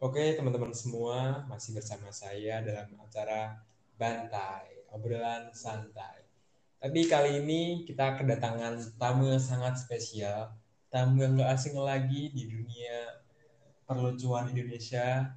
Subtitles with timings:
[0.00, 3.60] Oke, teman-teman semua, masih bersama saya dalam acara
[4.00, 6.24] Bantai, obrolan santai.
[6.80, 10.56] Tapi kali ini kita kedatangan tamu yang sangat spesial,
[10.88, 13.20] tamu yang gak asing lagi di dunia
[13.84, 15.36] perlucuan Indonesia.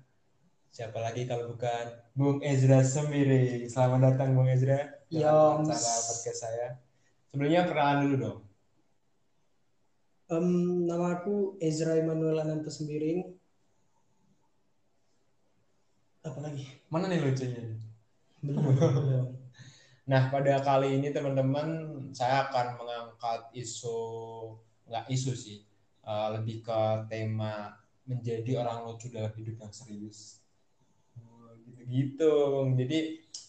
[0.71, 3.67] Siapa lagi kalau bukan Bung Ezra Semiri.
[3.67, 4.79] Selamat datang Bung Ezra
[5.11, 6.79] dalam acara podcast saya.
[7.35, 8.39] Sebelumnya perkenalan dulu dong.
[10.31, 10.47] Em,
[10.87, 13.42] nama aku Ezra Emmanuel Ananta Sembiring.
[16.23, 16.63] Apa lagi?
[16.87, 17.59] Mana nih lucunya?
[18.39, 18.63] Belum.
[18.71, 19.27] belum.
[20.07, 21.67] Nah, pada kali ini teman-teman,
[22.15, 23.99] saya akan mengangkat isu,
[24.87, 25.59] nggak isu sih,
[26.03, 26.79] eh, lebih ke
[27.11, 27.75] tema
[28.07, 30.39] menjadi orang lucu dalam hidup yang serius.
[31.19, 32.35] Oh, Gitu-gitu.
[32.79, 32.99] Jadi,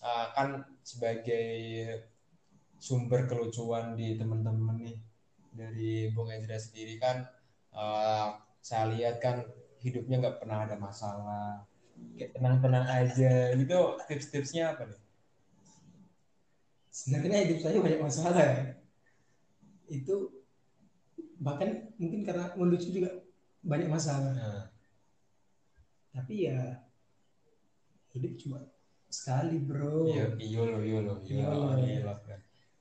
[0.02, 0.48] eh, kan
[0.82, 1.46] sebagai
[2.78, 4.98] sumber kelucuan di teman-teman nih,
[5.54, 7.22] dari Bung Ezra sendiri kan,
[7.74, 9.46] eh, saya lihat kan
[9.82, 11.66] hidupnya nggak pernah ada masalah.
[12.14, 13.32] Kayak tenang-tenang aja.
[13.58, 15.00] Gitu, tips-tipsnya apa nih?
[16.94, 18.54] Sebenarnya hidup saya banyak masalah ya.
[19.90, 20.30] Itu
[21.42, 23.10] bahkan mungkin karena melucu juga
[23.66, 24.30] banyak masalah.
[24.30, 24.64] Nah.
[26.14, 26.86] Tapi ya
[28.14, 28.58] hidup cuma
[29.10, 30.06] sekali bro.
[30.06, 31.82] Iya, iya iya iya Iya loh, loh.
[31.82, 32.18] iya loh.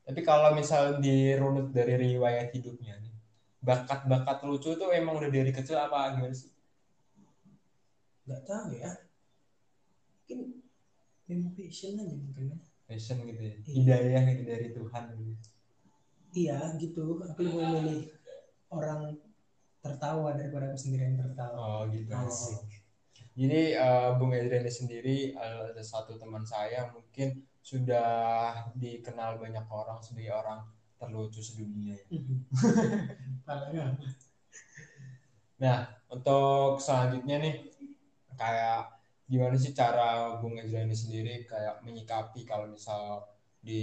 [0.06, 3.18] Tapi kalau misal dirunut dari riwayat hidupnya nih,
[3.66, 6.53] bakat-bakat lucu tuh emang udah dari kecil apa gimana sih?
[8.24, 8.92] Gak tahu ya.
[10.24, 10.40] Mungkin
[11.28, 12.58] memang passion aja mungkin ya.
[12.88, 13.74] Passion gitu ya, Iya.
[13.76, 15.34] hidayah gitu dari Tuhan gitu.
[16.34, 17.04] Iya gitu.
[17.22, 18.00] Aku lebih memilih
[18.72, 19.14] orang
[19.84, 21.56] tertawa daripada aku sendiri yang tertawa.
[21.56, 22.10] Oh gitu.
[22.16, 22.64] Asik.
[23.34, 30.00] Jadi eh, Bung ini sendiri eh, ada satu teman saya mungkin sudah dikenal banyak orang
[30.04, 30.64] sebagai orang
[31.00, 31.96] terlucu sedunia.
[31.96, 32.06] ya.
[33.48, 33.96] Parahnya.
[35.64, 37.56] Nah, untuk selanjutnya nih,
[38.40, 38.90] kayak
[39.30, 43.24] gimana sih cara Bung Ezra ini sendiri kayak menyikapi kalau misal
[43.64, 43.82] di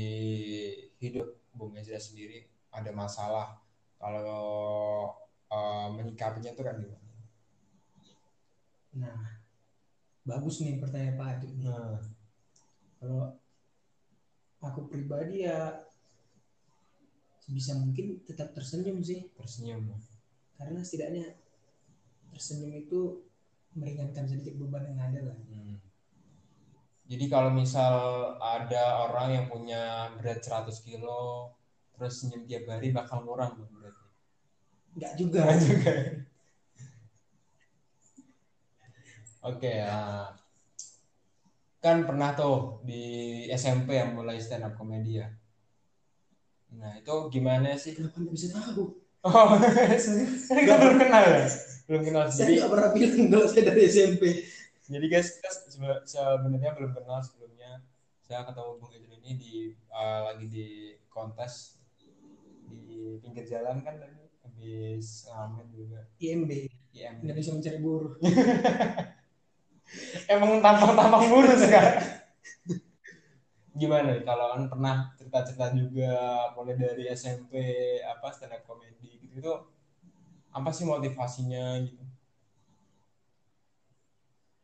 [1.01, 3.59] hidup Bung Ezra sendiri ada masalah,
[3.99, 5.11] kalau
[5.51, 7.11] eh, menyikapinya tuh kan gimana?
[9.01, 9.19] Nah,
[10.27, 11.53] bagus nih pertanyaan Pak nih.
[11.67, 11.99] Nah,
[13.01, 13.33] Kalau
[14.61, 15.73] aku pribadi ya
[17.41, 19.89] sebisa mungkin tetap tersenyum sih, tersenyum.
[20.61, 21.33] karena setidaknya
[22.29, 23.25] tersenyum itu
[23.75, 25.39] meringankan sedikit beban yang ada lah.
[25.47, 25.79] Hmm.
[27.11, 27.95] Jadi kalau misal
[28.39, 31.55] ada orang yang punya berat 100 kilo,
[31.95, 34.11] terus senyum tiap hari bakal ngurang tuh beratnya.
[34.95, 35.41] Enggak juga.
[35.43, 35.93] Enggak juga.
[39.41, 40.37] Oke, ya.
[41.81, 45.33] kan pernah tuh di SMP yang mulai stand up komedi ya.
[46.77, 47.97] Nah itu gimana sih?
[47.97, 49.01] Kenapa nggak bisa tahu?
[49.21, 49.53] Oh,
[50.01, 51.45] Saya, kita belum kenal ya?
[51.91, 52.31] Belum kenal.
[52.31, 54.23] saya Jadi, nggak pernah bilang kalau saya dari SMP.
[54.87, 55.51] jadi guys, kita
[56.07, 57.83] sebenarnya belum kenal sebelumnya.
[58.23, 59.55] Saya ketemu Bung ini di
[59.91, 61.83] uh, lagi di kontes
[62.71, 66.07] di pinggir jalan kan tadi habis ngamen juga.
[66.23, 66.51] IMB,
[66.95, 67.27] IM.
[67.27, 68.15] Indonesia mencari buruh.
[70.31, 71.87] Emang tampang-tampang burus kan?
[73.75, 76.15] Gimana nih, kalau kan pernah cerita-cerita juga
[76.55, 77.59] mulai dari SMP
[78.07, 79.55] apa stand up comedy gitu itu
[80.51, 82.05] apa sih motivasinya gitu?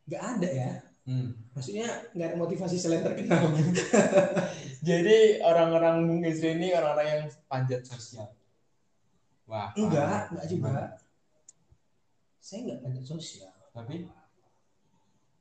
[0.07, 0.73] Nggak ada ya.
[1.07, 1.39] Hmm.
[1.55, 3.55] Maksudnya nggak ada motivasi selain terkenal.
[4.89, 8.27] Jadi orang-orang Bung Ezra ini orang-orang yang panjat sosial.
[9.47, 9.71] Wah.
[9.79, 10.99] Enggak, enggak juga.
[12.43, 13.55] Saya nggak panjat sosial.
[13.71, 14.11] Tapi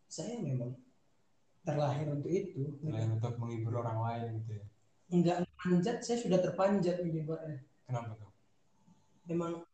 [0.06, 0.72] Saya memang
[1.66, 2.78] terlahir untuk itu.
[2.80, 4.66] selain untuk menghibur orang lain gitu ya.
[5.10, 7.42] Enggak panjat, saya sudah terpanjat ini Pak.
[7.90, 8.32] Kenapa tuh?
[9.26, 9.66] Memang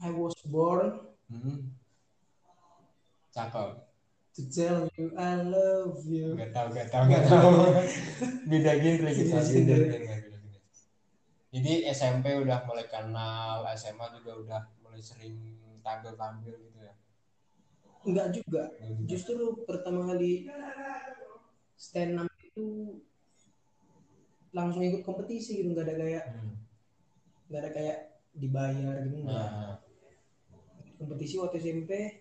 [0.00, 0.90] I was born
[1.30, 1.70] Hmm.
[3.30, 3.86] Cakep.
[4.30, 6.34] to tell you I love you.
[6.34, 7.50] Gak tahu, gak tahu, gak tahu.
[8.50, 9.96] Beda genre Beda genre.
[11.50, 15.34] Jadi SMP udah mulai kenal, SMA juga udah mulai sering
[15.82, 16.94] tampil-tampil gitu ya.
[18.06, 18.62] Enggak juga.
[19.04, 20.46] Justru pertama kali
[21.74, 22.98] stand up itu
[24.50, 26.54] langsung ikut kompetisi gitu, nggak ada kayak Hmm.
[27.50, 27.98] nggak ada kayak
[28.30, 29.50] dibayar gitu enggak.
[29.50, 29.74] Nah,
[31.00, 32.20] Kompetisi waktu SMP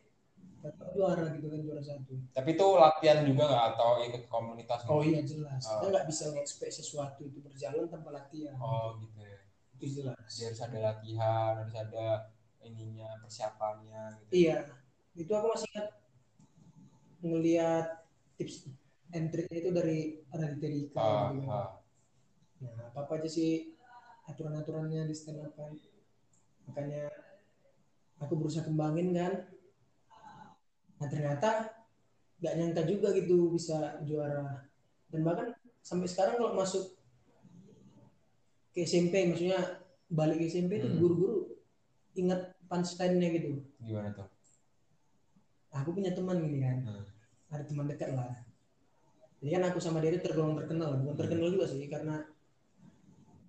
[0.95, 2.13] juara gitu kan juara satu.
[2.35, 4.83] tapi itu latihan juga nggak atau ikut komunitas?
[4.91, 5.63] Oh iya jelas.
[5.63, 5.79] Oh.
[5.79, 8.55] Kita nggak bisa nge-expect sesuatu itu berjalan tanpa latihan.
[8.59, 9.39] Oh gitu ya.
[9.79, 10.19] Itu jelas.
[10.27, 12.05] Jadi harus ada latihan, harus ada
[12.63, 14.31] ininya persiapannya gitu.
[14.35, 14.57] Iya.
[15.15, 15.87] Itu aku masih ingat
[17.19, 17.87] ngelihat
[18.39, 18.55] tips
[19.15, 20.99] and triknya itu dari Raditya Dika.
[20.99, 21.47] Ah, gitu.
[21.47, 21.69] ah.
[22.59, 23.71] Nah, apa apa aja sih
[24.27, 25.71] aturan-aturannya di stand up kan.
[26.67, 27.07] Makanya
[28.19, 29.33] aku berusaha kembangin kan
[30.99, 31.71] nah ternyata
[32.39, 34.63] nggak nyangka juga gitu bisa juara
[35.11, 35.47] dan bahkan
[35.79, 36.95] sampai sekarang kalau masuk
[38.71, 39.59] ke SMP maksudnya
[40.07, 40.99] balik ke SMP itu Hmm.
[40.99, 41.37] guru-guru
[42.15, 44.27] ingat punchline-nya gitu Gimana tuh?
[45.71, 47.03] aku punya teman gini kan Hmm.
[47.49, 48.29] ada teman dekat lah
[49.39, 51.21] jadi kan aku sama dia itu tergolong terkenal bukan Hmm.
[51.23, 52.27] terkenal juga sih karena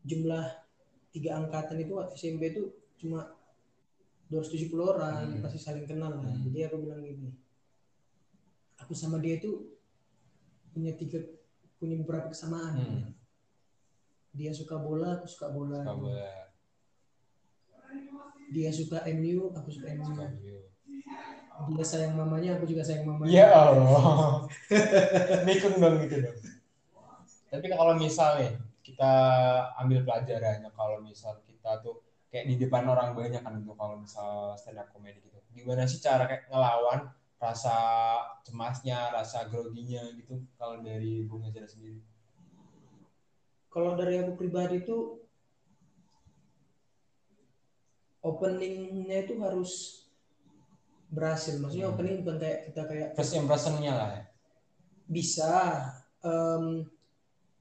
[0.01, 0.45] jumlah
[1.11, 2.63] tiga angkatan itu waktu SMP itu
[2.97, 3.35] cuma
[4.31, 5.43] 270 orang Hmm.
[5.43, 6.47] pasti saling kenal lah Hmm.
[6.47, 7.31] jadi aku bilang gini
[8.79, 9.75] aku sama dia itu
[10.71, 11.19] punya tiga
[11.77, 13.03] punya beberapa kesamaan Hmm.
[14.31, 16.31] dia suka bola aku suka bola Suka bola,
[18.51, 20.27] dia suka MU aku suka MU suka
[21.69, 24.49] dia sayang mamanya aku juga sayang mamanya Ya Allah.
[25.47, 26.39] Mikun dong gitu dong.
[27.53, 29.13] Tapi kalau misal nih kita
[29.77, 32.01] ambil pelajarannya kalau misal kita tuh
[32.31, 35.39] kayak di depan orang banyak kan gitu kalau misal stand up comedy gitu.
[35.51, 37.11] Gimana sih cara kayak ngelawan
[37.43, 37.77] rasa
[38.47, 42.01] cemasnya, rasa groginya gitu kalau dari Bung Hajar sendiri?
[43.71, 45.23] kalau dari aku pribadi itu
[48.21, 49.73] openingnya itu harus
[51.07, 51.95] berhasil maksudnya Hmm.
[51.95, 54.23] opening bukan kayak kita kayak First impressionnya lah ya.
[55.11, 55.53] bisa
[56.21, 56.85] Em,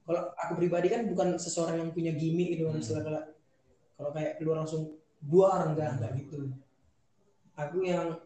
[0.04, 2.82] kalau aku pribadi kan bukan seseorang yang punya gimmick gitu kan Hmm.
[2.84, 3.24] istilah
[4.00, 6.48] kalau kayak keluar langsung buar enggak enggak gitu.
[7.52, 8.16] Aku yang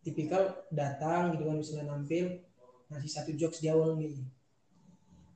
[0.00, 2.40] tipikal datang gitu kan misalnya nampil
[2.88, 4.16] ngasih satu jokes di awal nih.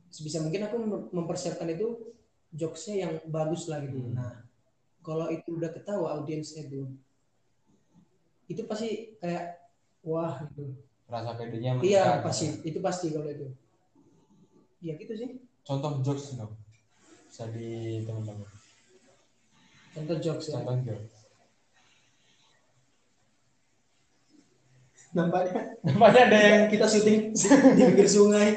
[0.08, 2.16] Sebisa mungkin aku mem- mempersiapkan itu
[2.56, 4.00] jokesnya yang bagus lah gitu.
[4.00, 4.16] Hmm.
[4.16, 4.40] nah
[5.04, 6.88] kalau itu udah ketawa audiensnya itu
[8.48, 9.68] itu pasti kayak
[10.00, 10.72] wah gitu.
[11.12, 12.64] Rasa pedenya iya pasti.
[12.64, 13.52] Itu pasti kalau itu.
[14.80, 15.44] Ya gitu sih.
[15.60, 16.56] Contoh jokes dong.
[17.28, 18.53] Bisa di teman-teman.
[19.94, 21.14] Contoh jokes ya Contoh jokes.
[25.14, 27.30] nampaknya Nampaknya ada yang kita syuting
[27.78, 28.48] di pinggir sungai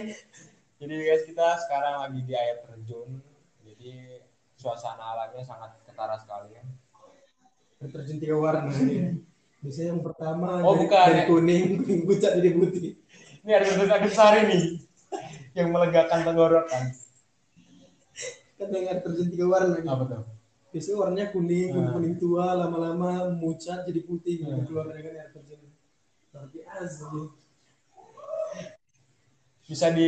[0.77, 3.17] Jadi guys kita sekarang lagi di air terjun.
[3.61, 4.21] Jadi
[4.53, 6.63] suasana alamnya sangat ketara sekali ya.
[7.81, 8.73] terjun tiga warna
[9.57, 11.25] biasanya yang pertama Oh, dari, bukan, dari ya.
[11.29, 12.89] kuning kuning pucat jadi putih
[13.41, 14.63] Ini ada air sari nih
[15.53, 16.83] yang melegakan tenggorokan.
[18.57, 19.77] kan yang air terjun tiga warna.
[19.81, 20.23] Apa tuh?
[20.67, 21.93] Biasanya warnanya kuning kuning, Hmm.
[21.95, 24.65] kuning tua lama-lama mucat jadi putih gitu Hmm.
[24.67, 25.63] keluar dari air terjun.
[26.33, 27.23] Tapi asli.
[29.67, 30.07] Bisa di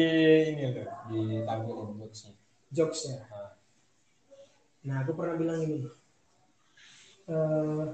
[0.55, 2.31] ini loh, ditampilin jokesnya.
[2.71, 3.51] jokes ya Nah,
[4.85, 5.83] nah aku pernah bilang ini.
[7.29, 7.85] Eh,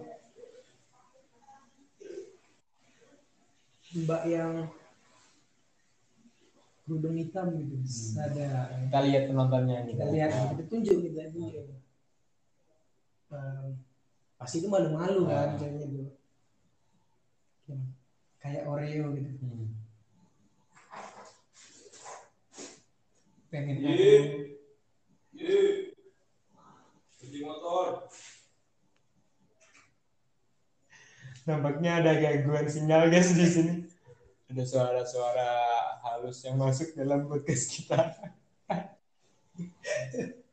[3.96, 4.68] mbak yang
[6.86, 7.76] kerudung hitam gitu.
[8.20, 8.48] Ada.
[8.86, 9.96] Kita lihat penontonnya nih.
[9.98, 11.66] kita lihat kita tunjuk kita tunjuk
[13.33, 13.74] Em,
[14.38, 15.50] pasti itu malu-malu Ah.
[15.56, 16.07] kan ceweknya tuh
[17.66, 17.81] Yang
[18.38, 19.74] kayak Oreo gitu Hmm.
[23.50, 23.77] pengen
[27.16, 28.06] Cuci motor.
[31.45, 33.75] Nampaknya ada gangguan sinyal guys di sini.
[34.50, 35.50] Ada suara-suara
[36.06, 37.98] halus yang masuk dalam podcast kita.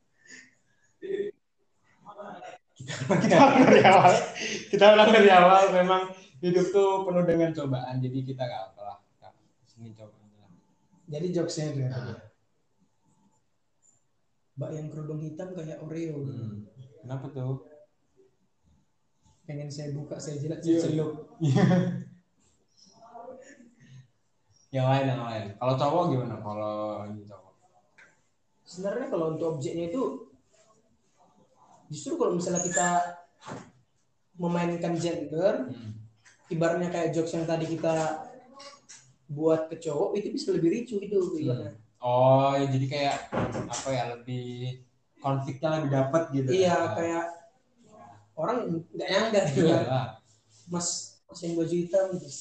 [3.25, 4.13] kita ulang dari awal.
[4.69, 5.63] Kita ulang dari awal.
[5.73, 6.03] Memang
[6.39, 7.97] hidup tuh penuh dengan cobaan.
[7.99, 8.97] Jadi kita gak apa-apa lah.
[9.05, 9.29] Kita
[9.67, 10.17] Sini coba.
[11.07, 12.17] jadi jokesnya itu ya Nah,
[14.53, 16.69] mbak yang kerudung hitam kayak Oreo hmm.
[17.03, 17.67] Kenapa tuh?
[19.43, 20.79] pengen saya buka saya jilat Iya.
[20.79, 21.13] saya celup
[24.73, 25.47] yang lain yang lain.
[25.59, 26.35] Kalau cowok gimana?
[26.41, 26.75] Kalau
[27.29, 27.53] cowok.
[28.65, 30.32] sebenarnya kalau untuk objeknya itu
[31.93, 32.89] justru kalau misalnya kita
[34.35, 35.93] memainkan gender Hmm.
[36.49, 38.25] ibaratnya kayak jokes yang tadi kita
[39.29, 43.17] buat ke cowok itu bisa lebih ricu gitu ibaratnya Oh, ya jadi kayak
[43.71, 44.83] apa ya lebih
[45.23, 46.49] konfliknya lebih dapat gitu.
[46.51, 46.91] iya ya.
[46.93, 47.25] kayak
[48.35, 48.57] orang
[48.91, 50.07] nggak nyangka gitu Iya kan lah.
[50.67, 50.87] mas
[51.31, 52.39] mas yang baju hitam terus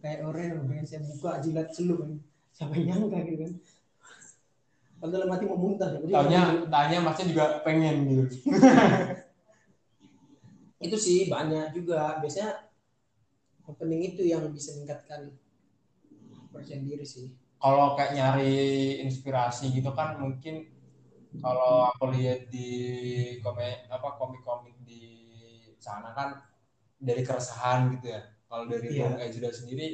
[0.00, 2.12] kayak Oreo pengen saya buka jilat celup kan
[2.50, 3.52] siapa yang nyangka gitu kan
[5.02, 5.98] kalau dalam hati mau muntah ya.
[5.98, 8.22] Jadi Taunya, kalau- tanya masnya juga pengen gitu.
[10.86, 12.70] itu sih banyak juga biasanya
[13.66, 15.30] opening itu yang bisa meningkatkan
[16.50, 17.30] percaya diri sih
[17.62, 18.58] Kalau kayak nyari
[19.06, 20.66] inspirasi gitu kan mungkin
[21.38, 22.66] kalau aku lihat di
[23.38, 25.22] komik apa komik-komik di
[25.78, 26.42] sana kan
[26.98, 28.22] dari keresahan gitu ya.
[28.50, 29.14] Kalau dari Iya.
[29.14, 29.86] Bung sendiri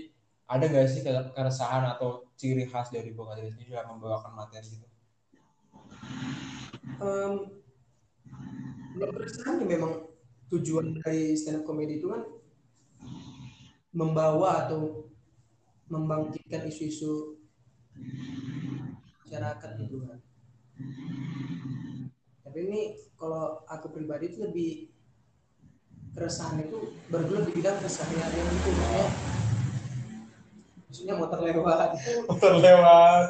[0.49, 4.65] ada nggak sih ke- keresahan atau ciri khas dari Bung Ejra sendiri dalam membawakan materi
[4.65, 4.89] gitu?
[6.99, 7.33] Em,
[8.99, 9.93] kalau keresahan ya memang
[10.51, 12.27] tujuan dari stand up comedy itu kan
[13.95, 15.07] membawa atau
[15.89, 17.39] membangkitkan isu-isu
[19.25, 20.19] masyarakat gitu kan.
[22.45, 22.81] Tapi ini
[23.15, 24.73] kalau aku pribadi itu lebih
[26.19, 28.71] keresahan itu bergelut di bidang keseharian itu
[30.89, 31.95] maksudnya motor lewat.
[32.27, 33.27] Motor lewat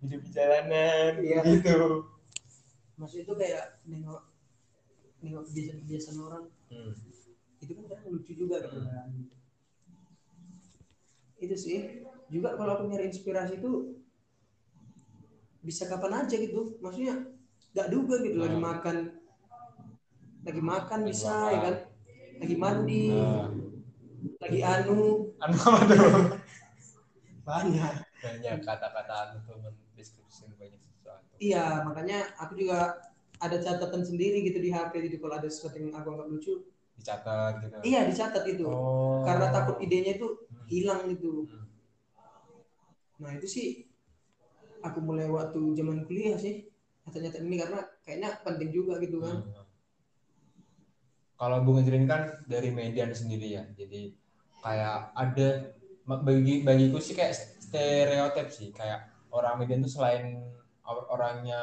[0.00, 1.40] hidup di jalanan Iya.
[1.46, 2.08] gitu.
[2.96, 4.22] Maksudnya itu kayak nengok
[5.20, 6.44] nengok kebiasaan-kebiasaan orang.
[6.70, 6.92] Hmm.
[7.60, 8.78] itu kan kadang lucu juga gitu.
[8.80, 9.10] Kan
[11.38, 11.78] itu sih.
[12.30, 14.00] Juga kalau aku nyari inspirasi itu
[15.60, 16.80] bisa kapan aja gitu.
[16.80, 17.20] Maksudnya
[17.72, 18.36] nggak duga gitu.
[18.40, 18.64] Lagi Hmm.
[18.64, 18.96] makan
[20.40, 21.52] lagi makan Lagi bisa makan.
[21.52, 21.74] ya kan?
[22.40, 23.04] Lagi mandi.
[23.12, 23.48] Nah,
[24.40, 25.00] lagi anu.
[25.36, 25.96] Anu apa tuh?
[27.48, 27.94] Banyak.
[28.24, 29.56] Banyak kata-kata anu tuh
[30.60, 33.00] banyak sesuatu iya makanya aku juga
[33.40, 36.54] ada catatan sendiri gitu di HP gitu kalau ada sesuatu yang aku anggap lucu
[37.00, 40.68] dicatat gitu iya dicatat itu oh karena takut idenya itu Hmm.
[40.68, 41.66] hilang gitu Hmm.
[43.20, 43.68] Nah itu sih
[44.80, 46.64] aku mulai waktu zaman kuliah sih
[47.04, 49.44] nyata-nyata ini karena kayaknya penting juga gitu kan.
[49.44, 49.66] Hmm.
[51.36, 54.12] Kalau Bung Ejrin kan dari Medan sendiri ya, jadi
[54.60, 55.48] kayak ada
[56.04, 60.42] bagi bagiku sih kayak stereotip sih, kayak orang Medan tuh selain
[60.82, 61.60] or- orangnya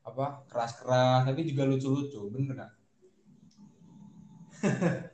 [0.00, 2.72] apa keras-keras, tapi juga lucu-lucu, bener nggak?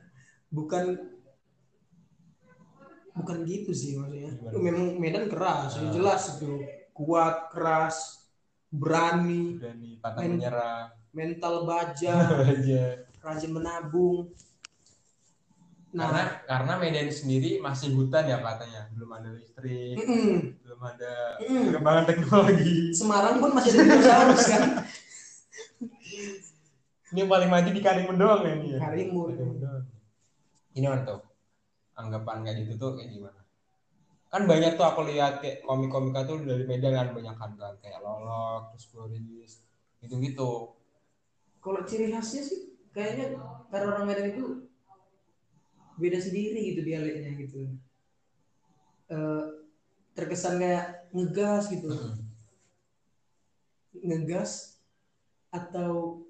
[0.57, 0.95] Bukan
[3.11, 4.29] bukan gitu sih maksudnya.
[4.29, 4.51] Gimana?
[4.53, 5.91] Itu memang Medan keras, ya Ah.
[5.91, 6.53] jelas itu
[6.93, 8.29] kuat, keras,
[8.69, 10.79] berani, Berani pantang Men- menyerah
[11.11, 12.13] mental baja,
[12.53, 12.83] aja.
[13.19, 14.29] rajin menabung.
[15.97, 20.61] Karena Nah, karena Medan sendiri masih hutan ya katanya, belum ada listrik, mm-mm.
[20.61, 21.73] belum ada Mm.
[21.73, 22.93] perkembangan teknologi.
[22.93, 24.61] Semarang pun masih ada dinosaurus kan.
[27.07, 28.79] Ini yang paling maju di Karimun doang ya ini ya.
[28.83, 29.31] Karimun.
[29.31, 29.85] Karimun doang.
[30.75, 31.21] Ini mana tuh?
[31.95, 33.41] Anggapan kayak gitu tuh kayak gimana?
[34.27, 37.73] Kan banyak tuh aku lihat kayak komik-komika tuh dari Medan kan banyak kan, kan.
[37.79, 39.53] kayak Lolok, terus Boris,
[40.03, 40.75] gitu-gitu.
[41.63, 43.39] Kalau ciri khasnya sih kayaknya
[43.71, 44.66] karena orang Medan itu
[45.97, 47.59] beda sendiri gitu dialeknya gitu.
[49.09, 49.45] Eh,
[50.17, 51.89] terkesan kayak ngegas gitu,
[54.01, 54.81] ngegas
[55.53, 56.21] atau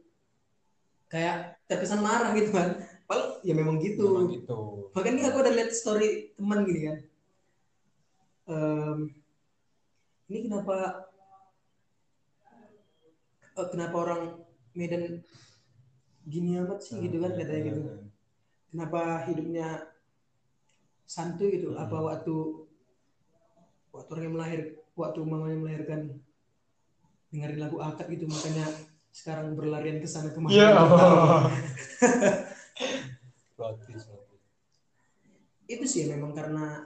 [1.07, 2.79] kayak terkesan marah gitu kan.
[3.07, 4.03] Padahal ya memang gitu.
[4.11, 4.59] Memang gitu.
[4.91, 6.97] Bahkan ini aku ada lihat story teman gini kan.
[8.47, 8.97] Em,
[10.27, 11.07] ini kenapa
[13.55, 14.21] eh, kenapa orang
[14.77, 15.23] Medan
[16.27, 17.81] gini amat sih gitu kan katanya gitu.
[18.77, 19.89] Kenapa hidupnya
[21.09, 21.73] santuy gitu?
[21.73, 21.81] Hmm.
[21.81, 22.35] Apa waktu
[23.89, 24.61] waktu orang yang melahir
[24.93, 26.21] waktu mamanya melahirkan
[27.33, 28.69] dengerin lagu akad gitu makanya
[29.09, 30.29] sekarang berlarian ke sana
[33.81, 34.45] twist, plot twist.
[35.65, 36.85] itu sih memang karena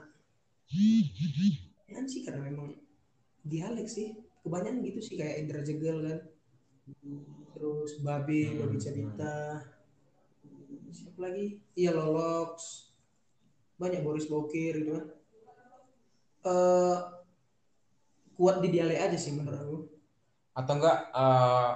[1.92, 2.72] kan sih karena memang
[3.44, 6.18] dialek sih kebanyakan gitu sih kayak Indra Jegel kan
[7.52, 8.80] terus Babi Babi Hmm.
[8.80, 9.60] Cerita
[10.92, 11.58] siapa lagi?
[11.74, 12.86] Iya Lolox.
[13.80, 15.06] Banyak Boris Bokir gitu kan.
[16.42, 16.96] Eh,
[18.36, 19.78] kuat di dialek aja sih menurut aku.
[20.52, 21.72] Atau enggak eh,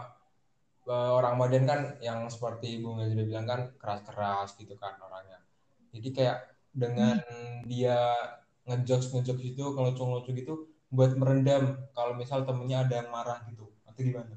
[0.86, 5.42] orang Medan kan yang seperti Bung Ezra bilang kan keras-keras gitu kan orangnya.
[5.90, 6.38] Jadi kayak
[6.70, 7.18] dengan
[7.66, 8.14] dia
[8.68, 10.54] ngejokes ngejokes itu ngelucu-ngelucu gitu
[10.92, 11.90] buat merendam.
[11.96, 14.36] Kalau misal temennya ada yang marah gitu atau gimana?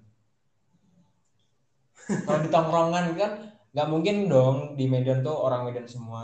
[2.10, 6.24] Kalau di tongkrongan kan nggak mungkin dong di Medan tuh orang Medan semua.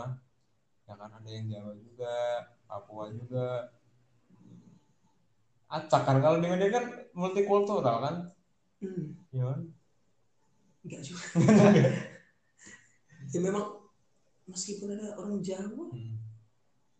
[0.86, 2.16] Ya kan ada yang Jawa juga,
[2.66, 3.46] Papua juga.
[5.66, 6.84] Acak kan kalau di Medan kan
[7.14, 8.14] multikultural kan?
[8.82, 9.60] hmm, Iya kan?
[10.86, 11.26] enggak juga
[13.34, 13.66] ya memang
[14.46, 16.14] meskipun ada orang Jawa Hmm.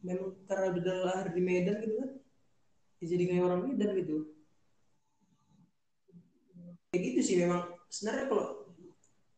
[0.02, 2.10] memang karena udah lahir di Medan gitu kan
[2.98, 4.16] ya jadi kayak orang Medan gitu
[6.90, 8.65] kayak gitu sih memang sebenarnya kalau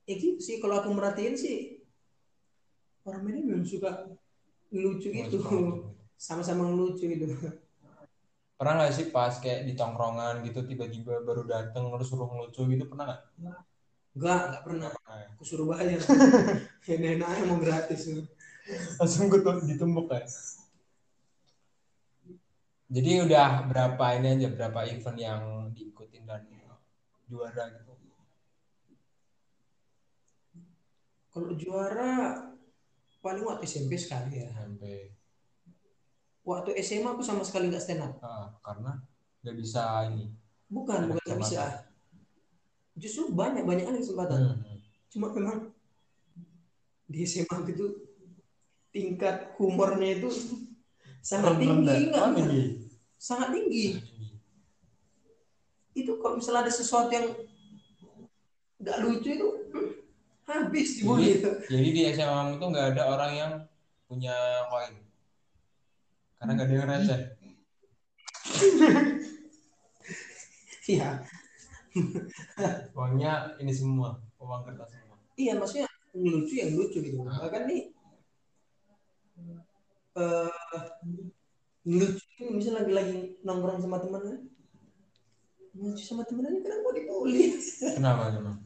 [0.08, 1.84] ya gitu sih kalau aku merhatiin sih
[3.04, 4.08] orang Medan memang suka
[4.72, 5.36] lucu gitu
[6.16, 7.28] sama-sama ngelucu gitu
[8.58, 12.90] Pernah nggak sih pas kayak di tongkrongan gitu tiba-tiba baru dateng terus suruh ngelucu gitu
[12.90, 13.22] pernah nggak?
[14.18, 15.26] enggak enggak pernah ya?
[15.30, 16.02] aku suruh bayar
[16.90, 18.02] enak-enak mau gratis
[18.98, 20.26] Langsung gue ditumbuk kan?
[22.88, 26.44] Jadi udah berapa ini aja berapa event yang diikutin dan
[27.28, 27.92] juara gitu?
[31.38, 32.12] Kalau juara
[33.22, 34.50] paling waktu SMP sekali ya.
[34.50, 35.14] Sampai
[36.42, 38.18] waktu SMA aku sama sekali nggak stand up.
[38.24, 38.98] Ah, karena
[39.46, 40.34] nggak bisa ini.
[40.68, 41.86] bukan bukan nggak bisa.
[42.98, 44.58] justru banyak banyak kesempatan.
[44.58, 44.76] Hmm.
[45.08, 45.72] cuma memang
[47.08, 48.04] di SMA gitu
[48.92, 50.28] tingkat humornya itu
[51.24, 52.26] sangat tinggi enggak, enggak.
[52.36, 52.62] tinggi.
[53.16, 53.86] sangat tinggi.
[55.96, 57.32] Itu kalau misalnya ada sesuatu yang
[58.78, 59.90] nggak lucu itu hmm,
[60.48, 63.52] habis Jadi, dibully itu jadi di SMA itu nggak ada orang yang
[64.08, 64.32] punya
[64.72, 64.94] koin.
[66.38, 67.20] Karena nggak ada yang receh.
[70.88, 71.10] iya
[72.94, 75.16] Uangnya ini semua, uang kertas semua.
[75.36, 77.44] iya maksudnya lucu yang lucu gitu Ah.
[77.44, 77.92] bahkan nih
[80.16, 80.50] eh
[81.84, 84.38] lucu ini misalnya lagi lagi nongkrong sama temennya
[85.76, 87.54] lucu sama temennya kenapa mau dibully
[87.94, 88.58] Kenapa emang?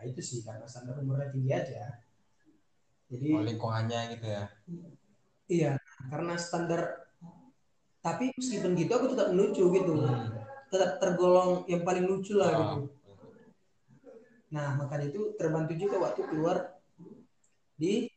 [0.00, 2.00] Ya itu sih karena standar umurnya tinggi aja
[3.06, 4.44] jadi Oh, lingkungannya gitu ya.
[5.46, 5.72] iya
[6.08, 7.04] karena standar
[8.00, 10.32] tapi meskipun gitu aku tetap lucu gitu Hmm.
[10.68, 12.58] tetap tergolong yang paling lucu lah Ah.
[12.74, 12.88] gitu
[14.50, 16.74] nah makanya itu terbantu juga waktu keluar
[17.76, 18.08] di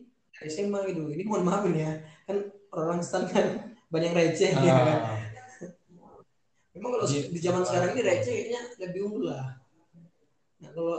[0.42, 2.38] SMA gitu ini mohon maaf ya kan
[2.72, 3.44] orang standar
[3.92, 5.20] banyak yang receh ya kan Ah.
[6.72, 9.58] memang kalau Jadi- di zaman sekarang ini receh kayaknya lebih unggul lah
[10.58, 10.98] nah kalau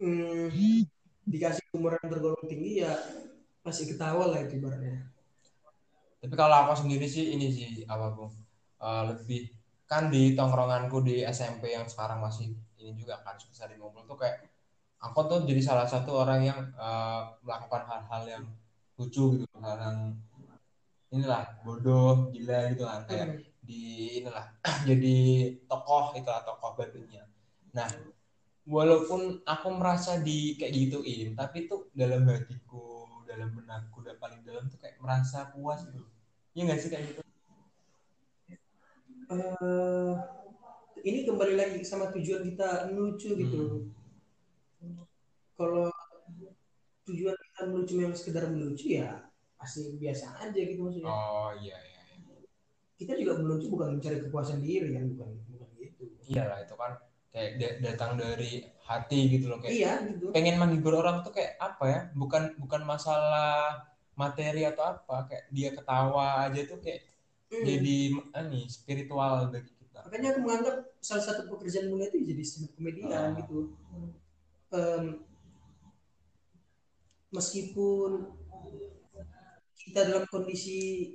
[0.00, 0.82] hmm,
[1.26, 2.92] dikasih umur yang tergolong tinggi ya
[3.62, 5.06] masih ketawa lah itu ibaratnya.
[6.22, 8.30] Tapi kalau aku sendiri sih ini sih apa bu?
[8.82, 9.42] Eh, lebih
[9.86, 14.50] kan di tongkronganku di SMP yang sekarang masih ini juga kan sering ngumpul tuh kayak
[14.98, 18.44] aku tuh jadi salah satu orang yang eh, melakukan hal-hal yang
[18.98, 19.98] lucu gitu hal yang
[21.12, 23.28] inilah bodoh gila gitu kan kayak
[23.62, 23.82] di
[24.22, 24.46] inilah
[24.88, 25.16] jadi
[25.70, 27.22] tokoh itulah tokoh barunya
[27.70, 27.86] nah
[28.68, 34.68] walaupun aku merasa di kayak gituin tapi tuh dalam hatiku dalam benakku dan paling dalam
[34.68, 36.04] tuh kayak merasa puas gitu
[36.52, 37.22] Iya nggak sih kayak gitu
[39.32, 40.14] Eh,
[41.08, 43.88] ini kembali lagi sama tujuan kita melucu gitu.
[45.56, 45.88] Kalau
[47.08, 49.24] tujuan kita melucu memang sekedar melucu ya
[49.56, 51.06] pasti biasa aja gitu maksudnya.
[51.08, 52.34] oh iya iya iya.
[52.98, 56.02] Kita juga melucu bukan mencari kepuasan diri kan bukan bukan gitu.
[56.28, 56.98] iyalah itu kan
[57.32, 60.28] kayak da- datang dari hati gitu loh kayak Iya gitu.
[60.30, 63.80] pengen menghibur orang tuh kayak apa ya bukan bukan masalah
[64.12, 67.08] materi atau apa kayak dia ketawa aja tuh kayak
[67.48, 67.68] Hmm.
[67.68, 72.72] jadi ini spiritual bagi kita Makanya aku menganggap salah satu pekerjaan mulia itu jadi stand
[72.72, 73.36] komedian Ah.
[73.36, 73.76] gitu.
[74.70, 75.20] Em,
[77.28, 78.32] meskipun
[79.74, 81.12] kita dalam kondisi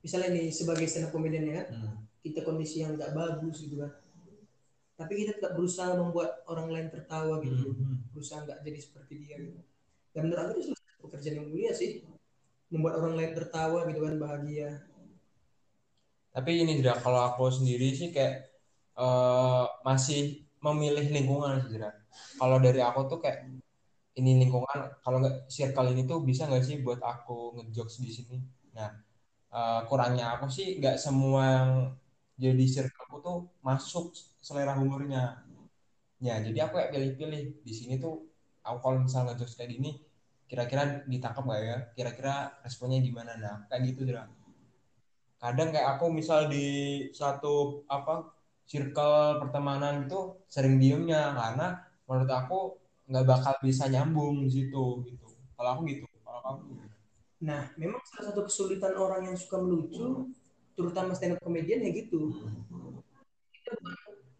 [0.00, 2.02] misalnya nih sebagai stand up komedian ya Hmm.
[2.18, 3.92] kita kondisi yang nggak bagus gitu kan
[5.00, 7.96] tapi kita tetap berusaha membuat orang lain tertawa gitu Hmm.
[8.12, 9.60] berusaha nggak jadi seperti dia gitu
[10.14, 10.70] dan menurut aku itu
[11.04, 11.90] pekerjaan yang mulia sih
[12.72, 14.70] membuat orang lain tertawa gitu kan bahagia
[16.34, 18.34] Tapi ini sudah kalau aku sendiri sih kayak
[19.00, 20.20] eh, masih
[20.66, 21.78] memilih lingkungan sih.
[22.38, 23.38] Kalau dari aku tuh kayak
[24.20, 28.36] ini lingkungan kalau nggak circle ini tuh bisa nggak sih buat aku ngejokes di sini.
[28.76, 28.90] Nah
[29.56, 31.70] eh, kurangnya aku sih nggak semua yang
[32.44, 32.64] jadi
[33.10, 35.42] circleku tuh masuk selera humornya.
[36.22, 38.22] Ya jadi aku kayak pilih-pilih di sini tuh
[38.62, 39.90] aku kalau misalnya ngejokes kayak gini
[40.46, 41.78] kira-kira ditangkap nggak ya?
[41.98, 43.34] Kira-kira responnya gimana?
[43.34, 44.30] Nah kayak gitu Zira
[45.40, 46.68] kadang kayak aku misal di
[47.16, 48.28] satu apa
[48.68, 52.58] circle pertemanan itu sering diemnya karena menurut aku
[53.08, 55.08] nggak bakal bisa nyambung di gitu
[55.56, 56.92] kalau aku gitu kalau gimana?
[57.40, 60.28] nah memang salah satu kesulitan orang yang suka melucu
[60.80, 62.32] terutama stand up comedian ya gitu.
[63.52, 63.94] Kita bukan,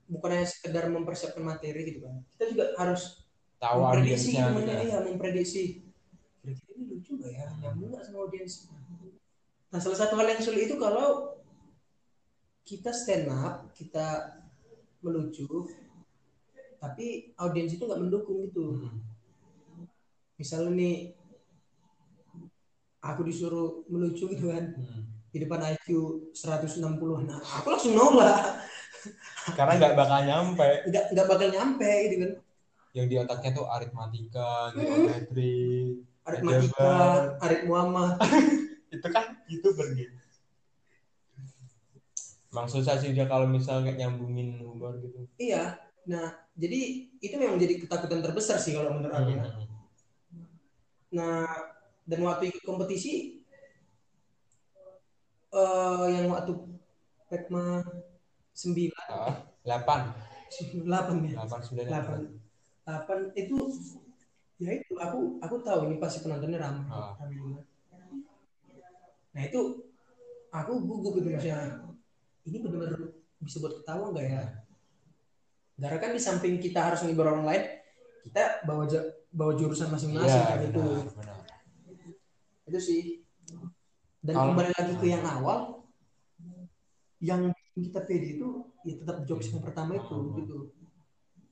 [0.08, 2.16] bukan hanya sekedar mempersiapkan materi gitu kan.
[2.32, 3.28] Kita juga harus
[3.60, 4.82] tahu memprediksi gimana gitu ya.
[4.88, 5.62] ya memprediksi.
[6.40, 7.46] Kira-kira ini lucu nggak ya?
[7.60, 8.54] Nyambung nggak sama audiens?
[9.70, 11.36] Nah salah satu hal yang sulit itu kalau
[12.64, 14.38] kita stand up kita
[15.04, 15.68] melucu
[16.80, 18.80] tapi audiens itu nggak mendukung gitu.
[18.80, 19.04] Hmm.
[20.40, 20.96] misalnya nih
[23.04, 24.72] aku disuruh melucu gitu kan.
[24.76, 25.19] Hmm.
[25.30, 25.86] Di depan IQ
[26.34, 28.66] 160 nah aku langsung nolak
[29.54, 32.32] karena nggak bakal nyampe nggak nggak bakal nyampe gitu kan
[32.90, 34.82] yang di otaknya tuh aritmatika Hmm.
[34.82, 35.58] geometri
[36.26, 36.90] aritmatika
[37.38, 38.18] arit Muhammad
[38.94, 40.20] itu kan youtuber gitu
[42.50, 45.22] Emang susah sih dia kalau misalnya kayak nyambungin humor gitu.
[45.38, 45.78] Iya.
[46.10, 49.30] Nah, jadi itu memang jadi ketakutan terbesar sih kalau menurut aku.
[49.38, 49.70] Hmm.
[51.14, 51.46] Nah,
[52.02, 53.39] dan waktu ikut kompetisi
[55.50, 56.52] eh yang waktu
[57.26, 57.82] Pekma
[58.54, 60.14] 9 Ah, 8,
[60.82, 61.34] 8 ya.
[61.46, 62.26] 8, 9, 8
[62.86, 63.56] 8 itu
[64.60, 66.84] ya itu aku aku tahu ini pasti penontonnya ramai.
[66.86, 67.14] Ah.
[67.16, 67.64] ramai banget.
[69.30, 69.60] Nah, itu
[70.50, 71.86] aku gugup gitu maksudnya.
[72.44, 74.42] Ini benar-benar bisa buat ketawa nggak ya?
[75.80, 77.62] Karena kan di samping kita harus menghibur orang lain,
[78.26, 78.84] kita bawa
[79.30, 80.82] bawa jurusan masing-masing Iya, kan itu.
[80.82, 81.38] benar, benar.
[82.66, 83.02] itu sih
[84.20, 85.58] dan Kalau- kembali lagi ke yang awal
[87.20, 88.48] yang kita pede itu
[88.84, 90.36] ya tetap jokes yang pertama itu Hmm.
[90.36, 90.58] gitu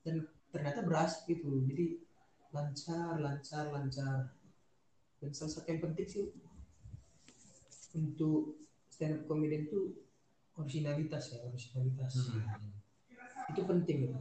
[0.04, 0.14] dan
[0.48, 2.00] ternyata berhasil gitu jadi
[2.52, 4.32] lancar lancar lancar
[5.20, 6.24] dan salah satu yang penting sih
[7.92, 8.56] untuk
[8.88, 9.96] stand up comedian itu
[10.56, 12.72] originalitas ya originalitas Hmm.
[13.48, 14.18] itu penting gitu.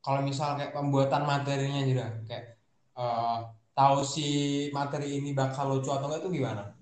[0.00, 2.56] kalau misal kayak pembuatan materinya juga kayak
[2.96, 3.38] eh,
[3.72, 4.28] tahu si
[4.72, 6.72] materi ini bakal lucu atau enggak itu gimana?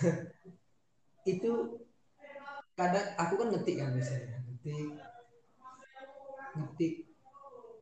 [1.32, 1.52] itu
[2.74, 4.88] kadang aku kan ngetik kan biasanya ngetik
[6.56, 6.94] ngetik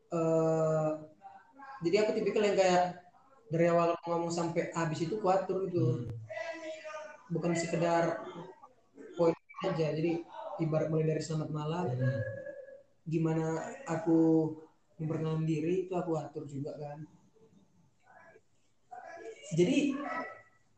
[0.08, 0.90] eh
[1.78, 2.84] jadi aku tipikal yang kayak
[3.48, 6.10] dari awal ngomong sampai habis itu kuatur itu Hmm.
[7.28, 8.24] bukan sekedar
[9.14, 10.24] poin aja jadi
[10.58, 12.20] ibarat mulai dari selamat malam Hmm.
[13.08, 14.52] gimana aku
[14.98, 16.98] memperkenalkan diri itu aku atur juga kan
[19.54, 19.96] jadi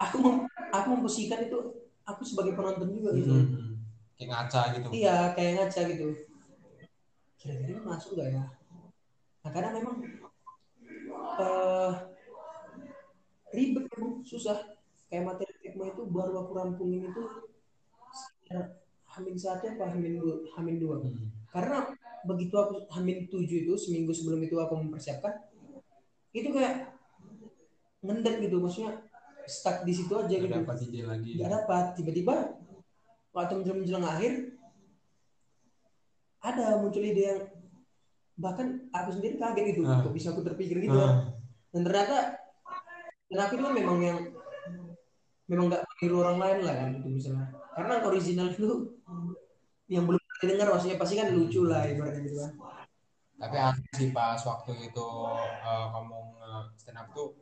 [0.01, 1.59] aku mem- aku memposisikan itu
[2.03, 3.77] aku sebagai penonton juga gitu Hmm.
[4.17, 4.89] Kayak ngaca gitu.
[4.93, 6.07] iya kayak ngaca gitu
[7.37, 8.45] kira-kira ini masuk gak ya
[9.41, 9.97] nah kadang memang
[11.41, 11.93] eh
[13.51, 14.61] ribet memang susah
[15.09, 17.23] kayak materi tekmo itu baru aku rampungin itu
[18.13, 18.77] sekitar
[19.09, 21.33] hamin satu apa hamin dua hamin dua Hmm.
[21.49, 21.79] karena
[22.23, 25.49] begitu aku hamin tujuh itu seminggu sebelum itu aku mempersiapkan
[26.31, 26.93] itu kayak
[28.05, 29.01] ngendek gitu maksudnya
[29.51, 31.31] stuck di situ aja Nggak gitu dapat ide lagi.
[31.35, 32.35] nggak dapat tiba-tiba
[33.31, 34.33] waktu menjelang menjelang akhir
[36.41, 37.41] ada muncul ide yang
[38.35, 40.01] bahkan aku sendiri kaget gitu Ah.
[40.01, 41.29] kok bisa aku terpikir gitu Ah.
[41.71, 42.17] dan ternyata
[43.29, 44.19] dan aku itu kan memang yang
[45.45, 48.97] memang nggak meniru orang lain lah kan gitu misalnya karena original itu
[49.87, 52.53] yang belum pernah dengar maksudnya pasti kan lucu lah ibaratnya gitu kan
[53.41, 55.07] Tapi asli sih pas waktu itu
[55.61, 56.19] eh, kamu
[56.77, 57.33] stand up tuh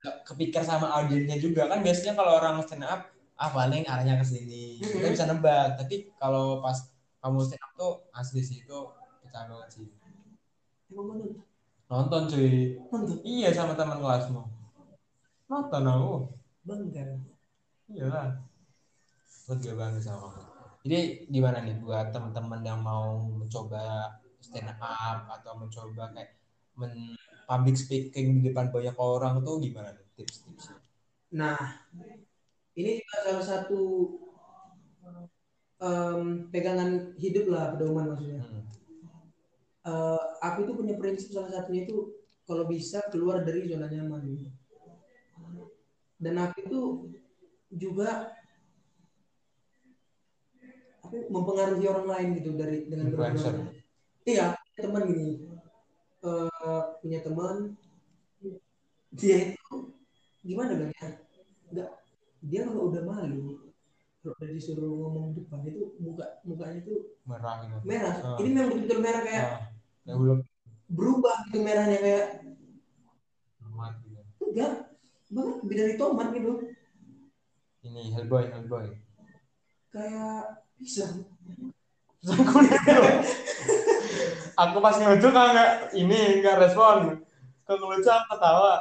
[0.00, 1.68] kepikir sama audiensnya juga.
[1.68, 4.80] Kan biasanya kalau orang stand up ah paling arahnya ke sini.
[4.80, 5.14] Kita Mhm.
[5.16, 5.80] bisa nebak.
[5.80, 6.76] Tapi kalau pas
[7.20, 8.78] kamu stand up tuh asli sih itu
[9.24, 9.86] pecah banget sih.
[11.90, 12.22] Nonton?
[12.30, 12.78] Cuy.
[12.90, 13.18] Nonton?
[13.26, 14.42] Iya sama teman kelasmu.
[15.50, 16.14] Nonton aku.
[16.64, 17.04] Bangga.
[17.90, 18.28] Iya lah.
[19.50, 20.48] Lega banget sama kamu.
[20.80, 26.40] Jadi gimana nih buat teman-teman yang mau mencoba stand up atau mencoba kayak
[26.78, 27.12] men
[27.50, 30.78] public speaking di depan banyak orang tuh gimana tips-tipsnya
[31.30, 31.58] Nah,
[32.74, 33.82] ini juga salah satu
[35.78, 38.42] em, pegangan hidup lah pedoman maksudnya.
[38.42, 38.66] Hmm.
[39.80, 44.50] Eh, aku itu punya prinsip salah satunya itu kalau bisa keluar dari zona nyaman.
[46.20, 46.80] Dan aku itu
[47.70, 48.34] juga
[51.06, 53.70] aku mempengaruhi orang lain gitu dari dengan berbuat.
[54.26, 55.49] Iya, teman gini.
[56.20, 57.56] Eh, punya teman.
[59.16, 59.76] Dia itu
[60.44, 61.08] gimana bang ya?
[61.72, 61.90] Enggak,
[62.44, 63.72] dia kalau udah malu
[64.20, 67.76] kalau udah disuruh ngomong di depan itu muka mukanya itu merah gitu.
[67.88, 68.14] merah.
[68.20, 68.36] Ah.
[68.36, 69.46] Ini memang betul-betul merah kayak
[70.12, 70.44] hulu
[70.92, 72.26] berubah gitu merahnya kayak
[73.64, 74.20] amat gitu.
[74.44, 74.72] Enggak
[75.32, 76.52] banget lebih dari tomat gitu.
[77.80, 78.86] Ini Hellboy Hellboy.
[79.88, 81.24] Kayak pisang
[84.54, 87.24] aku pas ngelucu kan nggak ini nggak respon
[87.64, 88.74] kalau ngelucu aku ketawa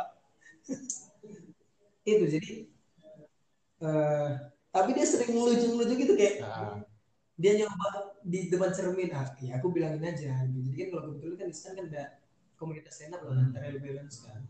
[2.06, 2.52] itu jadi
[3.80, 4.30] eh
[4.70, 6.78] tapi dia sering ngelucu-ngelucu gitu kayak nah,
[7.40, 10.60] dia nyoba di depan cermin ah ya aku bilangin aja gitu.
[10.70, 12.04] jadi kan kalau kebetulan kan di sana kan ada
[12.60, 13.40] komunitas stand up Hmm.
[13.40, 13.52] hmm.
[13.56, 14.42] trial balance kan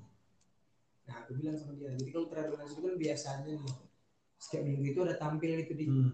[1.08, 3.76] nah aku bilang sama dia jadi kalau trial balance itu kan biasanya nih
[4.40, 6.12] setiap minggu itu ada tampil itu di hmm.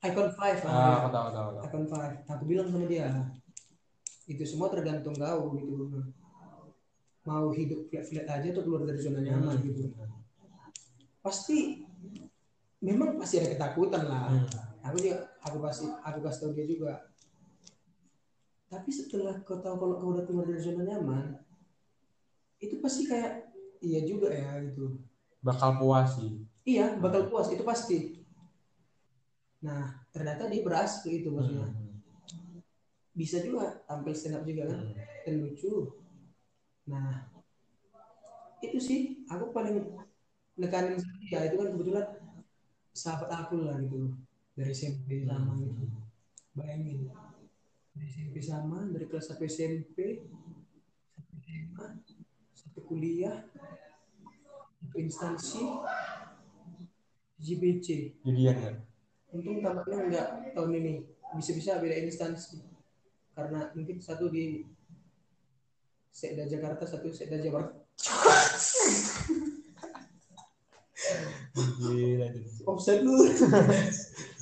[0.00, 1.64] Icon 5 ah, aku tahu tahu tahu.
[1.68, 3.08] Icon 5 nah, aku bilang sama dia
[4.24, 5.90] itu semua tergantung kau gitu.
[7.28, 9.64] Mau hidup flat-flat aja atau keluar dari zona nyaman Hmm.
[9.66, 9.92] gitu.
[11.20, 11.84] Pasti
[12.80, 14.32] memang pasti ada ketakutan lah.
[14.32, 14.48] Hmm.
[14.80, 16.92] aku juga aku pasti aku kasih tahu dia juga.
[18.72, 21.36] Tapi setelah kau tahu kalau kau udah keluar dari zona nyaman
[22.56, 23.52] itu pasti kayak
[23.84, 24.96] iya juga ya gitu.
[25.44, 26.40] Bakal puas sih.
[26.64, 28.19] Iya bakal puas itu pasti
[29.60, 31.68] nah ternyata dia berhasil itu maksudnya.
[31.68, 31.88] Hmm.
[33.12, 34.80] bisa juga tampil stand up juga kan?
[34.80, 34.96] Hmm.
[35.26, 35.72] dan lucu.
[36.88, 37.28] Nah
[38.64, 39.84] itu sih aku paling
[40.56, 40.96] nekanin
[41.28, 42.06] dia itu kan kebetulan
[42.96, 44.16] sahabat aku lah gitu.
[44.56, 45.84] Dari SMP sama gitu.
[46.56, 47.12] Bayangin.
[47.92, 50.24] Dari SMP sama dari kelas 1 SMP
[51.12, 51.86] satu SMA
[52.56, 53.44] satu kuliah
[54.80, 55.62] satu instansi
[57.40, 58.72] JBC jadian ya
[59.30, 60.94] untung tampaknya enggak tahun ini
[61.38, 62.62] bisa-bisa beda instansi
[63.34, 64.66] karena mungkin satu di
[66.10, 67.72] Sekda Jakarta satu Sekda Jawa Barat.
[71.80, 72.62] Gila itu.
[72.66, 73.14] Offset lu.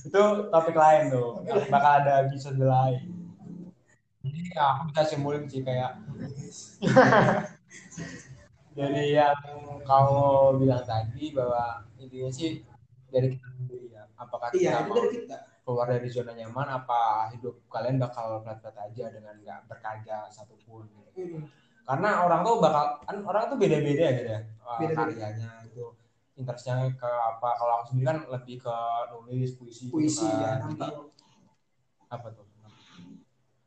[0.09, 3.03] itu topik lain tuh bakal ada episode lain
[4.25, 6.01] jadi ya, aku bisa simpulin sih kayak
[8.79, 9.39] jadi yang
[9.85, 10.23] kamu
[10.63, 12.65] bilang tadi bahwa intinya sih
[13.13, 13.49] dari kita
[14.19, 15.37] apakah kita Iya, itu mau dari kita.
[15.63, 17.01] keluar dari zona nyaman apa
[17.31, 21.39] hidup kalian bakal flat-flat aja dengan nggak berkarya satupun gitu.
[21.39, 21.45] Mm.
[21.85, 24.99] karena orang tuh bakal kan orang tuh beda-beda ya gitu ya uh, Beda-beda.
[25.09, 25.85] karyanya itu
[26.35, 28.75] interestnya ke apa kalau aku sendiri kan lebih ke
[29.25, 30.39] nulis puisi, gitu Puisi kan.
[30.39, 30.91] ya, nampak.
[32.09, 32.47] apa tuh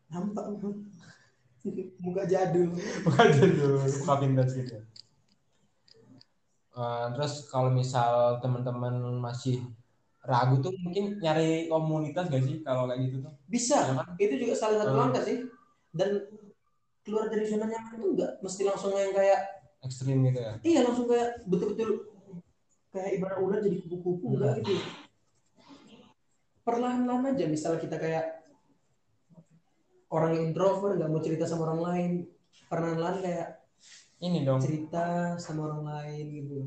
[0.07, 0.43] Nampak.
[2.01, 2.73] Muka jadul.
[3.01, 3.67] bukan dulu
[3.99, 4.77] buka vintage gitu
[6.71, 9.59] Eh, terus kalau misal teman-teman masih
[10.21, 13.77] ragu tuh mungkin nyari komunitas gak sih kalau kayak gitu tuh Bisa.
[13.81, 14.07] Ya kan?
[14.15, 15.01] Itu juga salah satu Hmm.
[15.09, 15.37] langkah sih.
[15.91, 16.09] Dan
[17.01, 19.41] keluar dari zona nyaman itu enggak mesti langsung yang kayak
[19.81, 22.05] ekstrim gitu ya iya langsung kayak betul-betul
[22.93, 24.33] kayak ibarat ular jadi kupu-kupu Hmm.
[24.37, 24.73] enggak gitu.
[26.61, 28.25] Perlahan-lahan aja misalnya kita kayak
[30.13, 32.11] orang yang introvert nggak mau cerita sama orang lain
[32.69, 33.47] perlahan-lahan kayak
[34.21, 36.57] ini dong cerita sama orang lain gitu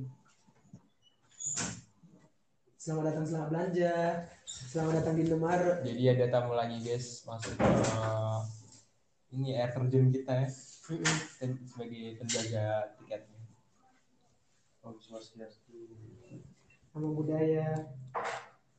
[2.85, 3.93] selamat datang selamat belanja
[4.45, 7.25] selamat datang di Indomaret jadi ada tamu lagi guys.
[7.25, 7.65] Masuk ke
[9.33, 10.49] ini air terjun kita ya.
[11.41, 13.41] Ten- sebagai penjaga tiketnya.
[14.85, 15.25] Oh sama
[17.09, 17.89] budaya.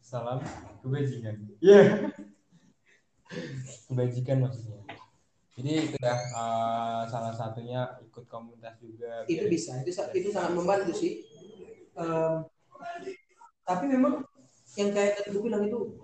[0.06, 0.38] Salam
[0.86, 1.42] kebajikan.
[1.58, 2.14] Iya.
[3.90, 4.86] Kebajikan maksudnya.
[5.58, 9.82] Jadi itu ya eh, salah satunya ikut komunitas juga itu bisa.
[9.82, 11.26] Itu itu sangat membantu sih.
[11.98, 12.46] Em,
[13.66, 14.22] tapi memang
[14.78, 15.98] yang kayak tadi gue bilang itu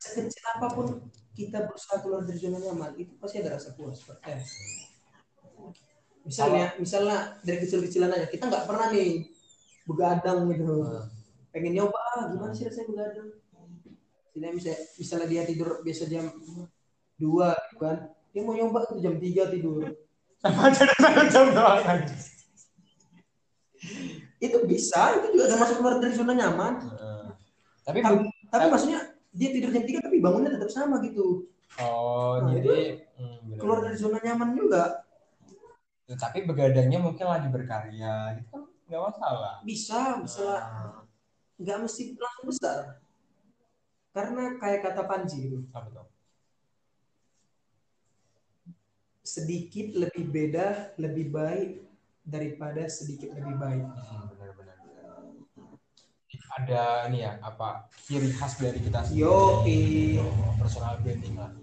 [0.00, 0.86] sekecil apa pun
[1.36, 4.40] kita berusaha keluar dari zona nyaman itu pasti ada rasa puas eh.
[6.24, 9.28] misalnya misalnya dari kecil-kecilan aja kita nggak pernah nih
[9.84, 11.04] begadang gitu Hmm.
[11.50, 13.28] pengen nyoba ah, gimana sih rasanya begadang
[14.30, 16.30] misalnya misalnya, misalnya dia tidur biasa jam
[17.18, 17.98] dua gitu kan
[18.30, 19.82] dia mau nyoba tuh jam 3 tidur
[20.40, 20.86] sama aja
[21.28, 22.06] jam aja.
[24.40, 26.74] Itu bisa itu juga termasuk keluar dari zona nyaman.
[26.80, 27.28] Eh,
[27.84, 29.00] tapi tapi, tapi maksudnya
[29.30, 31.46] dia tidur jam 3 tapi bangunnya tetap sama gitu.
[31.78, 35.04] Oh Nah, jadi hmm, keluar dari zona nyaman juga.
[36.10, 39.54] Ya, tapi begadangnya mungkin lagi berkarya gitu kan nggak masalah.
[39.62, 40.98] Bisa misalnya Ah,
[41.60, 42.78] nggak mesti langsung besar.
[44.10, 46.08] Karena kayak kata Panji gitu apa tuh?
[49.22, 51.89] Sedikit lebih beda lebih baik
[52.24, 53.84] daripada sedikit lebih baik.
[53.84, 54.98] Hmm, benar benar benar.
[56.50, 60.18] ada ini ya apa ciri khas dari kita sendiri?
[60.18, 60.26] Yo,
[60.58, 61.54] personal branding lah.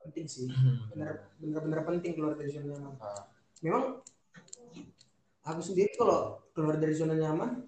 [0.00, 0.48] Penting sih.
[0.48, 2.96] Hmm, benar benar-benar penting keluar dari zona nyaman.
[3.00, 3.28] Ah,
[3.60, 3.84] memang
[5.44, 7.64] aku sendiri kalau keluar dari zona nyaman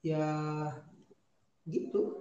[0.00, 0.24] ya
[1.68, 2.19] gitu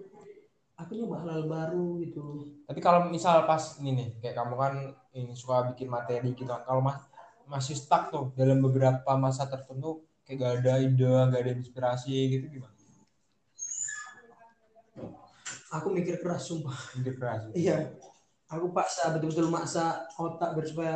[0.89, 4.73] aku nyoba hal-hal baru gitu tapi kalau misal pas ini nih kayak kamu kan
[5.13, 6.97] ini suka bikin materi gitu kan kalau mas
[7.45, 12.45] masih stuck tuh dalam beberapa masa tertentu kayak gak ada ide gak ada inspirasi gitu
[12.45, 12.77] gimana?
[15.73, 16.77] Aku mikir keras sumpah.
[16.97, 17.93] Inspirasi iya.
[18.49, 20.95] Aku paksa betul-betul maksa otak biar supaya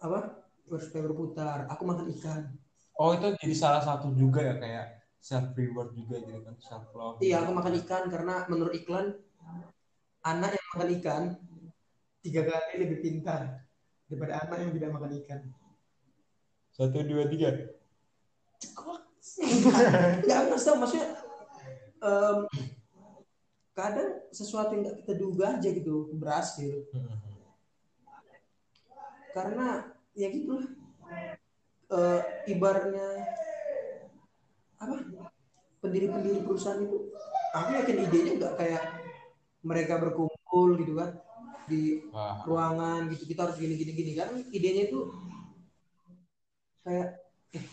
[0.00, 1.58] apa biar supaya berputar.
[1.72, 2.52] Aku makan ikan.
[3.00, 7.16] Oh itu jadi salah satu juga ya kayak self reward juga gitu kan self love.
[7.24, 9.16] Iya aku makan ikan karena menurut iklan
[10.20, 11.22] anak yang makan ikan
[12.20, 13.64] tiga kali lebih pintar
[14.04, 15.40] daripada anak yang tidak makan ikan.
[16.76, 17.72] Satu dua tiga.
[20.20, 21.08] Nggak aku kasih tahu maksudnya
[22.04, 22.38] em,
[23.72, 26.84] kadang sesuatu yang nggak kita duga aja gitu berhasil
[29.32, 30.68] karena ya gitu lah
[31.94, 33.06] Eh, ibaratnya
[34.82, 34.96] apa
[35.84, 37.12] pendiri-pendiri perusahaan itu.
[37.52, 38.84] Aku yakin idenya nggak kayak
[39.60, 41.20] mereka berkumpul gitu kan
[41.68, 42.40] di wah.
[42.44, 44.12] ruangan gitu kita harus gini gini gini.
[44.16, 45.12] Kan idenya itu
[46.84, 47.20] kayak
[47.52, 47.64] eh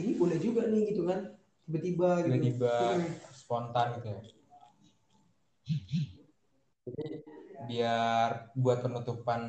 [0.00, 1.36] ini boleh juga nih gitu kan
[1.68, 2.32] tiba-tiba gitu.
[2.32, 3.12] Tiba-tiba Hmm.
[3.30, 4.20] spontan gitu ya.
[6.90, 7.06] Jadi
[7.70, 9.42] biar buat penutupan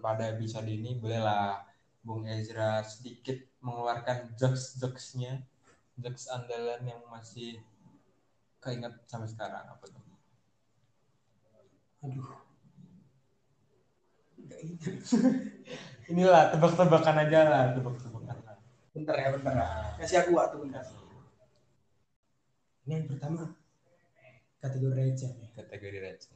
[0.00, 1.66] pada episode ini bolehlah
[2.00, 5.42] Bung Ezra sedikit mengeluarkan jokes-jokesnya
[5.96, 7.60] jokes andalan yang masih
[8.60, 10.04] keinget sampai sekarang apa tuh?
[12.04, 12.30] Aduh.
[14.36, 14.80] Ingat.
[16.12, 18.56] inilah tebak-tebakan aja lah tebak-tebakan lah.
[18.94, 19.68] Bentar ya bentar ya.
[19.98, 20.84] Kasih aku waktu bentar.
[22.86, 23.56] Ini yang pertama.
[24.56, 26.34] Kategori receh nih kategori receh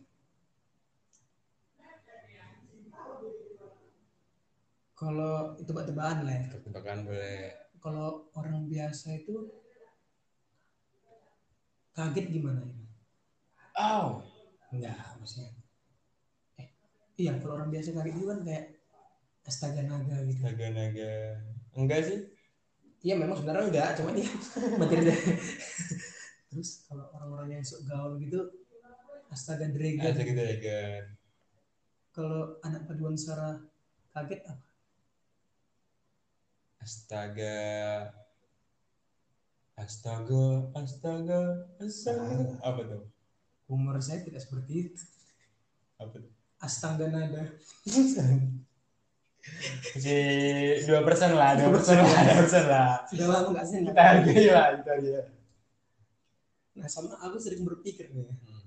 [5.01, 6.45] kalau itu tebak-tebakan lah ya.
[6.61, 7.70] Tebakan boleh.
[7.81, 9.49] Kalau orang biasa itu
[11.97, 12.81] kaget gimana ya
[13.81, 14.21] Oh,
[14.77, 15.57] enggak maksudnya.
[16.61, 16.69] Eh,
[17.17, 18.65] iya kalau orang biasa kaget itu kan kayak
[19.49, 20.41] astaga naga gitu.
[20.45, 21.41] Naga-naga.
[21.73, 22.21] Enggak sih?
[23.01, 24.29] iya memang sebenarnya enggak cuma dia
[24.81, 25.33] materi dari
[26.53, 28.41] terus kalau orang-orang yang sok gaul gitu
[29.33, 30.05] astaga dragon.
[30.05, 31.05] Ya kan.
[32.13, 33.57] kalau anak paduan suara
[34.13, 34.70] kaget apa
[36.81, 37.55] Astaga.
[39.81, 40.45] Astaga,
[40.77, 41.41] astaga,
[41.81, 42.57] astaga.
[42.61, 43.03] Apa tuh?
[43.71, 44.99] humor saya tidak seperti itu
[45.95, 46.27] Apa tuh?
[46.59, 47.55] astaga nada
[49.95, 50.17] Si
[50.85, 52.91] dua persen lah, dua persen lah, dua persen lah.
[53.09, 55.25] sudah lama nggak sih Kita hargai lah, kita hargai.
[56.77, 58.61] nah sama aku sering berpikir nih Hmm,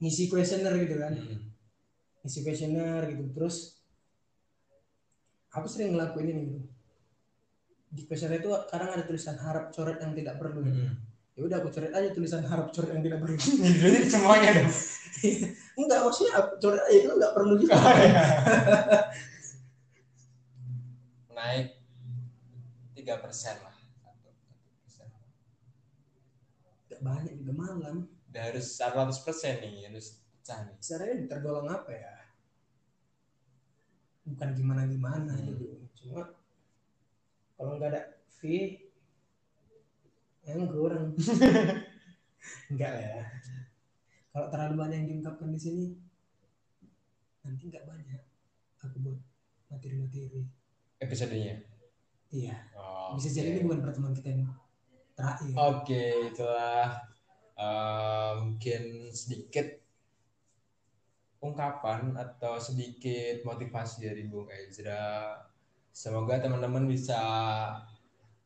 [0.00, 1.50] ngisi kuesioner gitu kan Hmm.
[2.22, 3.79] ngisi kuesioner gitu terus
[5.50, 6.68] aku sering ngelakuin ini gitu
[7.90, 10.94] di kuesioner itu kadang ada tulisan harap coret yang tidak perlu Hmm.
[11.34, 13.34] ya udah aku coret aja tulisan harap coret yang tidak perlu
[13.82, 14.70] Jadi semuanya dong.
[15.80, 17.74] enggak maksudnya aku coret aja itu enggak perlu juga
[21.34, 21.66] Naik
[22.94, 23.74] tiga persen lah.
[26.86, 27.96] Enggak banyak juga malam
[28.30, 30.76] Udah harus 100 persen nih, harus pecah nih.
[30.78, 32.12] sebenarnya tergolong apa ya
[34.24, 35.46] bukan gimana gimana Hmm.
[35.46, 35.66] gitu.
[35.96, 36.22] Cuma
[37.54, 38.88] kalau nggak ada fee
[40.42, 41.12] yang kurang.
[42.72, 43.04] Enggak lah.
[43.04, 43.24] Ya
[44.30, 45.84] kalau terlalu banyak yang diungkapkan di sini
[47.42, 48.22] nanti nggak banyak.
[48.80, 49.18] Aku buat
[49.68, 50.46] materi-materi.
[51.00, 51.56] Episodenya.
[52.30, 52.54] iya.
[52.72, 53.36] Oh, bisa oke.
[53.36, 54.46] jadi ini bukan pertemuan kita yang
[55.12, 55.50] terakhir.
[55.52, 56.94] Oke, itulah
[57.58, 59.79] eh, mungkin sedikit
[61.40, 65.36] ungkapan atau sedikit motivasi dari Bung Ezra.
[65.90, 67.18] Semoga teman-teman bisa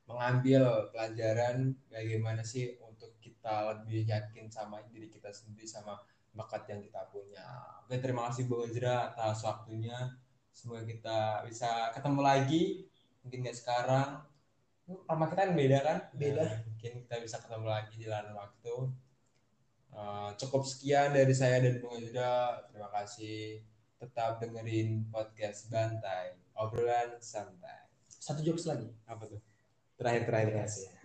[0.07, 5.98] mengambil pelajaran bagaimana sih untuk kita lebih yakin sama diri kita sendiri sama
[6.35, 7.46] bakat yang kita punya.
[7.85, 10.14] Oke, terima kasih Bung Ezra atas waktunya.
[10.54, 12.62] Semoga kita bisa ketemu lagi.
[13.26, 14.22] Mungkin nggak sekarang.
[14.85, 15.98] Nama kita kan beda kan?
[16.14, 16.42] Beda.
[16.46, 18.74] Nah, mungkin kita bisa ketemu lagi di lain waktu.
[19.94, 22.59] Eh, cukup sekian dari saya dan Bung Ezra.
[22.66, 23.62] Terima kasih.
[23.96, 26.35] Tetap dengerin podcast Bantai.
[26.52, 27.83] Obrolan santai.
[28.07, 29.37] satu jokes lagi Apa tuh?
[29.94, 30.96] Terakhir-terakhir Kasih ya.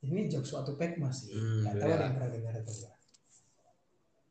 [0.00, 2.94] ini jokes suatu pek masih Hmm, nggak tahu boleh ada yang pernah dengar atau enggak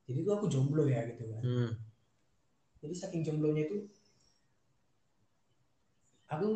[0.05, 1.69] jadi tuh aku jomblo ya gitu kan Hmm.
[2.79, 3.77] jadi saking jomblonya itu
[6.27, 6.47] aku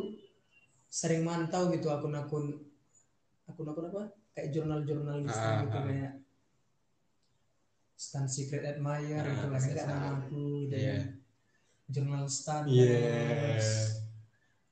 [0.87, 2.55] sering mantau gitu akun-akun
[3.45, 5.83] akun-akun apa kayak jurnal-jurnal gitu, Ah, gitu ah.
[5.89, 6.11] kayak
[8.01, 9.93] Stan Secret Admirer Ah, itu lah bisa kayak tahu.
[9.93, 10.97] nama aku gitu Iya.
[11.85, 12.63] jurnal Stan.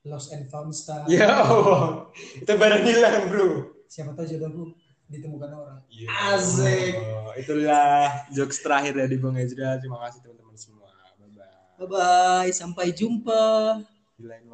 [0.01, 2.09] Lost and Found Stan Ya Allah.
[2.33, 3.49] Itu barang hilang, Bro.
[3.85, 4.63] siapa tahu jodohku
[5.05, 6.07] ditemukan orang Iya.
[6.33, 6.93] Asik.
[6.97, 7.89] Oh, itulah
[8.29, 9.77] jokes terakhir dari Bung Ezra.
[9.77, 10.89] Terima kasih teman-teman semua.
[11.15, 11.53] Bye bye.
[11.77, 13.77] bye bye sampai jumpa
[14.15, 14.43] Di lain